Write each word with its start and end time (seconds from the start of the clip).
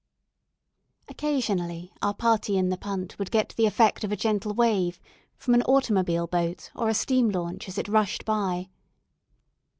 Occasionally 1.09 1.93
our 2.01 2.15
party 2.15 2.57
in 2.57 2.69
the 2.69 2.75
punt 2.77 3.19
would 3.19 3.29
get 3.29 3.49
the 3.55 3.67
effect 3.67 4.03
of 4.03 4.11
a 4.11 4.15
gentle 4.15 4.51
wave 4.51 4.99
from 5.37 5.53
an 5.53 5.61
automobile 5.61 6.25
boat 6.25 6.71
or 6.75 6.89
a 6.89 6.95
steam 6.95 7.29
launch 7.29 7.67
as 7.67 7.77
it 7.77 7.87
rushed 7.87 8.25
by. 8.25 8.69